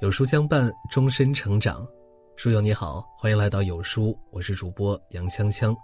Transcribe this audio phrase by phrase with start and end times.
[0.00, 1.84] 有书相伴，终身成长。
[2.36, 5.76] 书友你好，欢迎来到有书，我是主播杨锵锵。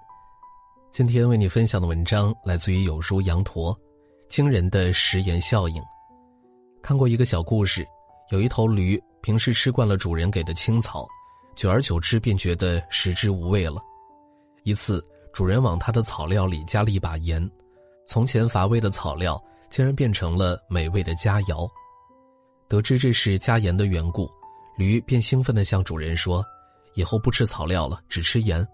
[0.93, 3.77] 今天为你分享的文章来自于有书羊驼，
[4.29, 5.83] 惊人的食盐效应。
[6.81, 7.85] 看过一个小故事，
[8.31, 11.09] 有一头驴，平时吃惯了主人给的青草，
[11.57, 13.81] 久而久之便觉得食之无味了。
[14.63, 17.51] 一次，主人往它的草料里加了一把盐，
[18.07, 21.69] 从前乏味的草料竟然变成了美味的佳肴。
[22.69, 24.31] 得知这是加盐的缘故，
[24.77, 26.45] 驴便兴奋地向主人说
[26.95, 28.67] ：“以后不吃草料了，只吃盐。”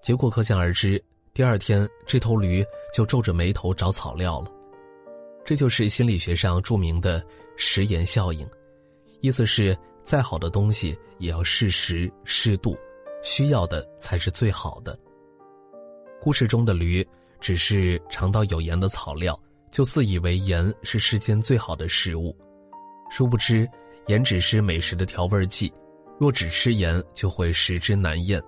[0.00, 1.02] 结果可想而知，
[1.32, 4.50] 第二天这头驴就皱着眉头找草料了。
[5.44, 7.22] 这就是心理学上著名的
[7.56, 8.48] “食盐效应”，
[9.20, 12.76] 意思是再好的东西也要适时适度，
[13.22, 14.98] 需要的才是最好的。
[16.20, 17.06] 故事中的驴
[17.40, 19.38] 只是尝到有盐的草料，
[19.70, 22.34] 就自以为盐是世间最好的食物。
[23.10, 23.68] 殊不知，
[24.06, 25.72] 盐只是美食的调味剂，
[26.18, 28.42] 若只吃盐，就会食之难咽，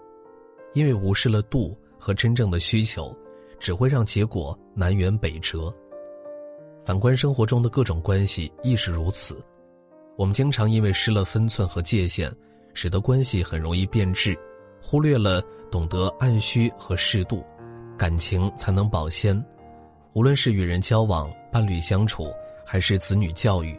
[0.75, 3.17] 因为无视了度和真正的需求，
[3.59, 5.73] 只会让结果南辕北辙。
[6.83, 9.45] 反观生活中的各种关系亦是如此，
[10.17, 12.33] 我们经常因为失了分寸和界限，
[12.75, 14.39] 使得关系很容易变质，
[14.83, 17.45] 忽略了懂得按需和适度，
[17.97, 19.43] 感情才能保鲜。
[20.13, 22.31] 无论是与人交往、伴侣相处，
[22.65, 23.77] 还是子女教育。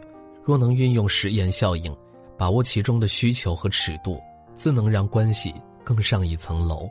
[0.48, 1.94] 若能运用食盐效应，
[2.38, 4.18] 把握其中的需求和尺度，
[4.54, 5.52] 自能让关系
[5.84, 6.88] 更上一层楼。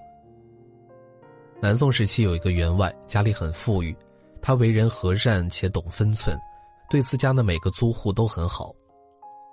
[1.60, 3.98] 南宋时期有一个员外，家里很富裕，
[4.44, 6.40] 他为人和善且懂分寸，
[6.88, 8.72] 对自家的每个租户都很好。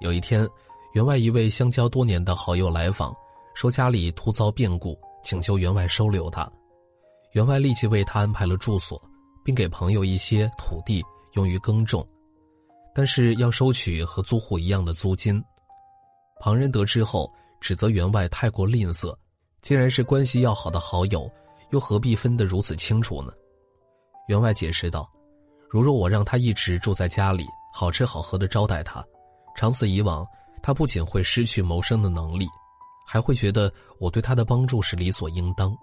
[0.01, 0.47] 有一天，
[0.93, 3.11] 员外一位相交多年的好友来访，
[3.55, 6.47] 说家里突遭变故，请求员外收留他。
[7.33, 9.01] 员外立即为他安排了住所，
[9.43, 12.07] 并给朋友一些土地用于耕种。
[12.95, 15.43] 但是要收取和租户一样的租金，
[16.39, 17.29] 旁人得知后
[17.61, 19.13] 指责员外太过吝啬，
[19.61, 21.29] 既然是关系要好的好友，
[21.71, 23.33] 又何必分得如此清楚呢？
[24.29, 25.11] 员外解释道
[25.69, 29.05] ：“如若我让他一直住在家里，好吃好喝的招待他，
[29.57, 30.25] 长此以往，
[30.63, 32.47] 他不仅会失去谋生的能力，
[33.05, 35.77] 还会觉得我对他的帮助是理所应当。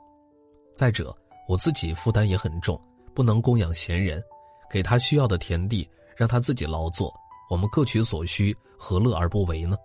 [0.73, 1.13] 再者，
[1.47, 2.81] 我自己负担也很重，
[3.13, 4.23] 不能供养闲人，
[4.71, 5.85] 给他需要的田地。”
[6.21, 7.11] 让他自己劳作，
[7.49, 9.75] 我们各取所需，何乐而不为呢？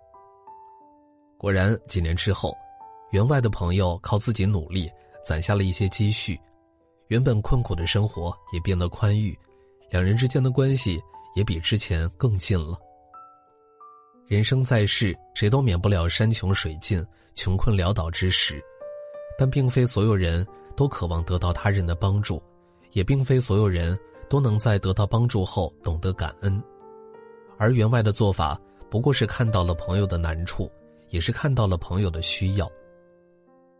[1.35, 2.55] 果然，几年之后，
[3.09, 4.87] 员外的朋友靠自己努力
[5.25, 6.39] 攒下了一些积蓄，
[7.07, 9.35] 原本困苦的生活也变得宽裕，
[9.89, 11.01] 两人之间的关系
[11.33, 12.77] 也比之前更近了。
[14.27, 17.03] 人生在世，谁都免不了山穷水尽、
[17.33, 18.63] 穷困潦倒之时，
[19.39, 20.45] 但并非所有人
[20.75, 22.39] 都渴望得到他人的帮助，
[22.91, 23.97] 也并非所有人。
[24.29, 26.61] 都能在得到帮助后懂得感恩，
[27.57, 30.69] 而员外的做法不过是看到了朋友的难处，
[31.09, 32.69] 也是看到了朋友的需要。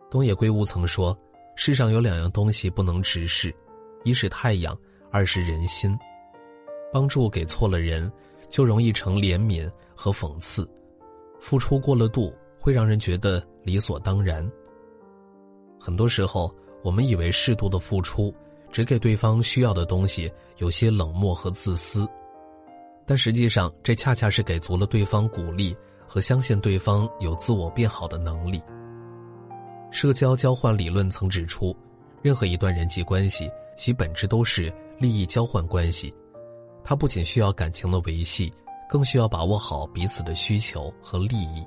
[0.09, 1.17] 东野圭吾曾说
[1.55, 3.53] ：“世上有两样东西不能直视，
[4.03, 4.77] 一是太阳，
[5.11, 5.97] 二是人心。
[6.93, 8.09] 帮助给错了人，
[8.49, 10.63] 就容易成怜悯和讽刺；
[11.41, 14.49] 付出过了度，会让人觉得理所当然。
[15.77, 16.49] 很多时候，
[16.83, 18.33] 我们以为适度的付出。”
[18.77, 22.07] 只给对方需要的东西，有些冷漠和自私，
[23.07, 28.61] 但实际上这恰恰是给足了对方鼓励和相信对方有自我变好的能力。
[29.89, 31.75] 社交交换理论曾指出，
[32.21, 36.13] 任何一段人际关系，其本质都是利益交换关系，
[36.83, 38.53] 它不仅需要感情的维系，
[38.87, 41.65] 更需要把握好彼此的需求和利益。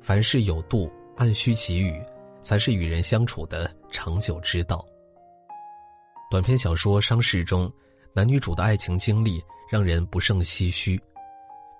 [0.00, 2.02] 凡事有度，按需给予，
[2.40, 4.84] 才是与人相处的长久之道。
[6.28, 7.72] 短篇小说《伤逝》中，
[8.12, 11.00] 男女主的爱情经历让人不胜唏嘘。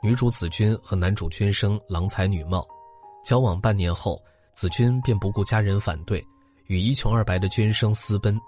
[0.00, 2.64] 女主子君和男主君生郎才女貌，
[3.24, 4.22] 交往半年后，
[4.54, 6.24] 子君便不顾家人反对，
[6.66, 8.40] 与一穷二白的君生私奔。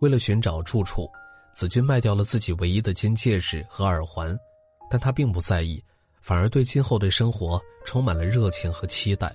[0.00, 1.08] 为了寻找住处，
[1.54, 4.38] 子君卖掉了自己唯一的金戒指和耳环，
[4.90, 5.82] 但他并不在意，
[6.20, 9.34] 反而对今后的生活充满了热情和期待。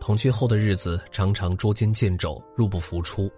[0.00, 3.30] 同居后的日子常常捉襟见肘，入不敷出。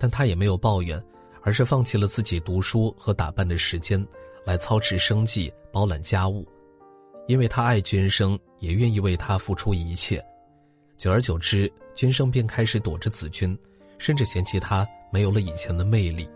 [0.00, 1.00] 但他也没有抱怨，
[1.42, 4.04] 而是放弃了自己读书和打扮的时间，
[4.46, 6.48] 来操持生计、包揽家务，
[7.28, 10.24] 因为他爱君生，也愿意为他付出一切。
[10.96, 13.56] 久而久之，君生便开始躲着子君，
[13.98, 16.26] 甚至嫌弃他没有了以前的魅力。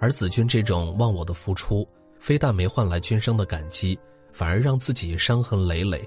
[0.00, 1.88] 而子君这种忘我的付出，
[2.18, 3.96] 非但没换来君生的感激，
[4.32, 6.04] 反而让自己伤痕累累。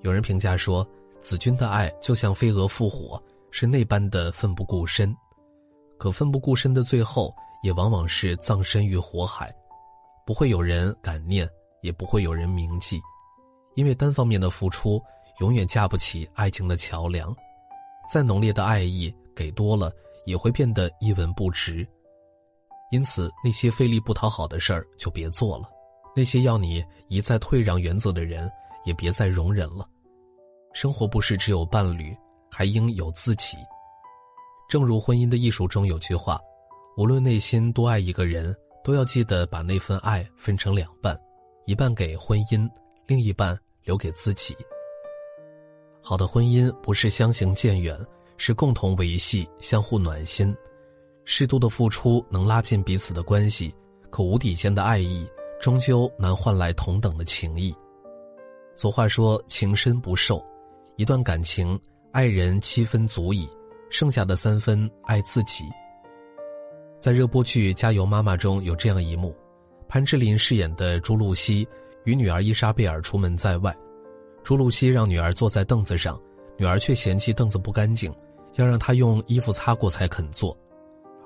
[0.00, 0.86] 有人评价说，
[1.20, 5.14] 子君的爱就像飞蛾扑火，是那般的奋不顾身。
[5.98, 9.52] 可奋不顾身的最后，也往往是葬身于火海，
[10.24, 11.48] 不会有人感念，
[11.82, 13.00] 也不会有人铭记，
[13.74, 15.02] 因为单方面的付出
[15.40, 17.34] 永远架不起爱情的桥梁，
[18.10, 19.92] 再浓烈的爱意给多了
[20.24, 21.86] 也会变得一文不值。
[22.90, 25.68] 因此，那些费力不讨好的事儿就别做了，
[26.14, 28.50] 那些要你一再退让原则的人
[28.84, 29.86] 也别再容忍了。
[30.72, 32.16] 生活不是只有伴侣，
[32.50, 33.58] 还应有自己。
[34.68, 36.38] 正如《婚姻的艺术》中有句话
[36.98, 38.54] ：“无论内心多爱一个人，
[38.84, 41.18] 都要记得把那份爱分成两半，
[41.64, 42.68] 一半给婚姻，
[43.06, 44.54] 另一半留给自己。”
[46.04, 47.98] 好的婚姻不是相行渐远，
[48.36, 50.54] 是共同维系、相互暖心。
[51.24, 53.74] 适度的付出能拉近彼此的关系，
[54.10, 55.26] 可无底线的爱意
[55.58, 57.74] 终究难换来同等的情谊。
[58.74, 60.44] 俗话说：“情深不寿。”
[60.96, 61.78] 一段感情，
[62.12, 63.48] 爱人七分足矣，
[63.90, 65.64] 剩下的三分爱自己。
[67.00, 69.34] 在热播剧《加油妈妈》中有这样一幕：
[69.88, 71.66] 潘之琳饰演的朱露西
[72.04, 73.74] 与女儿伊莎贝尔出门在外，
[74.42, 76.20] 朱露西让女儿坐在凳子上，
[76.56, 78.12] 女儿却嫌弃凳子不干净，
[78.56, 80.56] 要让她用衣服擦过才肯坐。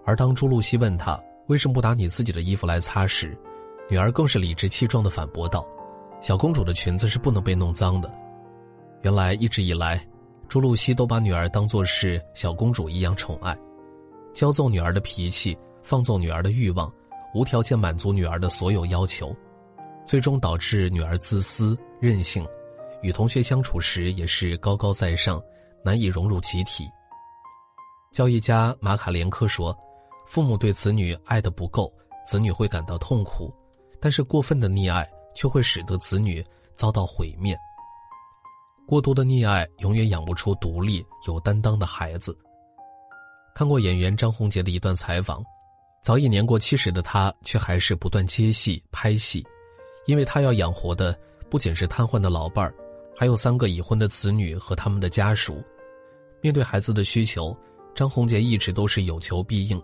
[0.05, 3.37] 而当朱露西问她为什么不拿你自己的衣服来擦时，
[3.89, 5.67] 女儿更是理直气壮地反驳道
[6.21, 8.13] ：“小公主的裙子是不能被弄脏的。”
[9.03, 10.05] 原来一直以来，
[10.53, 13.57] 朱露西都把女儿当作是小公主一样宠爱，
[14.35, 16.93] 骄纵女儿的脾气，放纵女儿的欲望，
[17.33, 19.35] 无条件满足女儿的所有要求，
[20.05, 22.47] 最终导致女儿自私任性，
[23.01, 25.43] 与同学相处时也是高高在上，
[25.83, 26.87] 难以融入集体。
[28.13, 29.75] 教育家马卡连科说。
[30.27, 31.91] 父母对子女爱的不够，
[32.27, 33.51] 子女会感到痛苦；
[33.99, 36.45] 但是过分的溺爱却会使得子女
[36.75, 37.57] 遭到毁灭。
[38.87, 42.37] 过度的溺爱永远养不出独立有担当的孩子。
[43.55, 45.43] 看过演员张宏杰的一段采访，
[46.03, 49.47] 早已年过七十的他，却还是不断接戏拍戏，
[50.07, 51.19] 因为他要养活的
[51.49, 52.75] 不仅是瘫痪的老伴儿，
[53.17, 55.63] 还有三个已婚的子女和他们的家属。
[56.41, 57.57] 面对孩子的需求，
[57.95, 59.81] 张宏杰一直都是有求必应。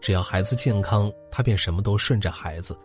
[0.00, 2.78] 只要孩子健康，他便什么都顺着孩子。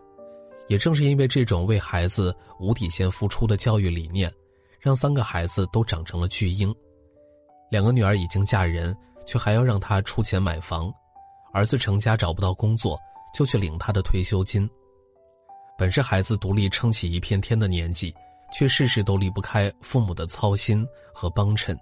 [0.68, 4.30] 也正是因为这种为孩子无底线付出的教育理念，
[4.86, 6.72] 让三个孩子都长成了巨婴。
[7.72, 8.96] 两个女儿已经嫁人，
[9.26, 10.94] 却还要让他出钱买房；
[11.52, 12.96] 儿子成家找不到工作，
[13.34, 14.70] 就去领他的退休金。
[15.76, 18.14] 本是孩子独立撑起一片天的年纪，
[18.54, 21.76] 却事事都离不开父母的操心和帮衬。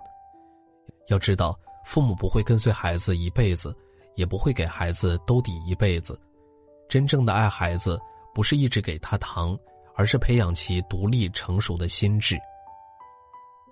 [1.09, 1.53] 要知道，
[1.83, 3.75] 父母不会跟随孩子一辈子。
[4.15, 6.15] 也不会给孩子兜底一辈子。
[6.87, 7.99] 真正的爱孩子，
[8.31, 9.57] 不是一直给他糖，
[9.95, 12.37] 而是培养其独立成熟的心智。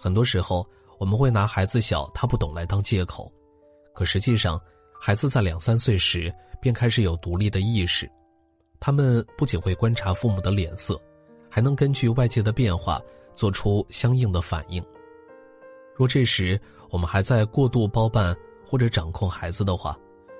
[0.03, 0.68] 很多时候，
[0.98, 3.31] 我们会拿孩子小他不懂来当借口，
[3.94, 4.59] 可实际上，
[5.00, 8.12] 孩子在两三岁时便开始有独立的意识。
[8.80, 11.00] 他们不仅会观察父母的脸色，
[11.48, 13.00] 还能根据外界的变化
[13.36, 14.83] 做出相应的反应。
[15.95, 16.59] 若这时
[16.89, 19.95] 我们还在过度包办或者掌控孩子的话，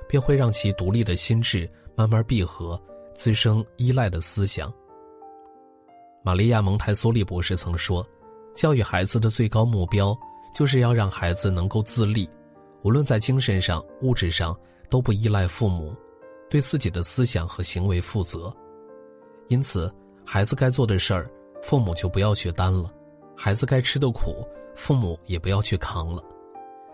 [0.08, 2.82] 便会让其独立的心智慢慢闭合，
[3.14, 4.74] 滋生依赖的思想。
[6.24, 8.04] 玛利亚·蒙台梭利博士曾说
[8.54, 10.18] ：“教育孩子的最高目标，
[10.54, 12.30] 就是要让孩子能够自立，
[12.84, 14.56] 无论在精神上、物质上
[14.90, 15.96] 都不依赖父母，
[16.50, 18.54] 对自己的思想和行为负责。
[19.48, 19.94] 因此，
[20.26, 21.30] 孩子该做的事儿，
[21.62, 22.90] 父母就不要去担了；
[23.36, 26.24] 孩子该吃的苦，父母也不要去扛了。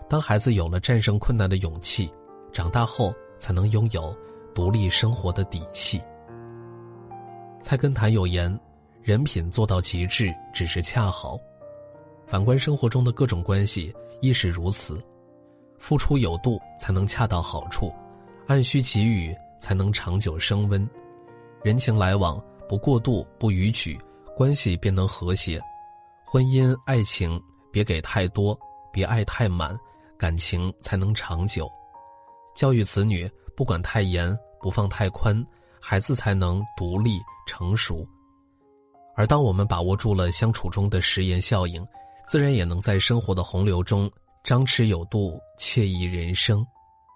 [0.09, 2.09] 当孩子有了战胜困难的勇气。”
[2.53, 4.15] 长大后才能拥有
[4.55, 6.01] 独立生活的底气。
[7.61, 8.49] 菜根谭有言
[9.07, 11.39] ：“人品做到极致只是恰好。”
[12.27, 15.01] 反观生活中的各种关系亦是如此，
[15.79, 17.89] 付出有度才能恰到好处，
[18.47, 20.85] 按需给予才能长久升温。
[21.63, 22.37] 人情来往
[22.67, 23.97] 不过度不逾矩，
[24.35, 25.57] 关系便能和谐。
[26.25, 28.59] 婚姻爱情别给太多，
[28.91, 29.73] 别爱太满，
[30.17, 31.71] 感情才能长久。
[32.53, 35.41] 教育子女，不管太严，不放太宽，
[35.79, 38.05] 孩子才能独立成熟。
[39.17, 41.85] 而当我们把握住了相处中的食盐效应，
[42.23, 44.09] 自然也能在生活的洪流中
[44.43, 46.63] 张弛有度，惬意人生。